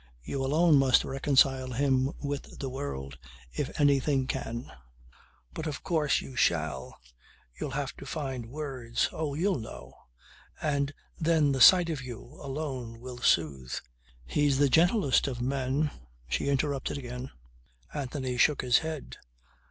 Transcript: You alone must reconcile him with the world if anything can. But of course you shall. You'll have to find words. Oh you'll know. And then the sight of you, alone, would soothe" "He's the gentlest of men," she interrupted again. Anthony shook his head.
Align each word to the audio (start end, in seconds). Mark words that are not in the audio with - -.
You 0.23 0.43
alone 0.43 0.79
must 0.79 1.03
reconcile 1.05 1.73
him 1.73 2.11
with 2.17 2.57
the 2.57 2.69
world 2.71 3.19
if 3.51 3.79
anything 3.79 4.25
can. 4.25 4.71
But 5.53 5.67
of 5.67 5.83
course 5.83 6.21
you 6.21 6.35
shall. 6.35 6.97
You'll 7.59 7.69
have 7.77 7.95
to 7.97 8.07
find 8.07 8.47
words. 8.47 9.09
Oh 9.11 9.35
you'll 9.35 9.59
know. 9.59 9.93
And 10.59 10.91
then 11.19 11.51
the 11.51 11.61
sight 11.61 11.91
of 11.91 12.01
you, 12.01 12.39
alone, 12.41 12.99
would 12.99 13.19
soothe" 13.21 13.75
"He's 14.25 14.57
the 14.57 14.69
gentlest 14.69 15.27
of 15.27 15.39
men," 15.39 15.91
she 16.27 16.49
interrupted 16.49 16.97
again. 16.97 17.29
Anthony 17.93 18.37
shook 18.37 18.63
his 18.63 18.79
head. 18.79 19.17